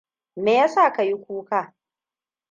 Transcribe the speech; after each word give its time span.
Me 0.43 0.53
ya 0.55 0.67
sa 0.67 0.93
ka 0.93 1.03
yi 1.03 1.15
kuka? 1.25 1.75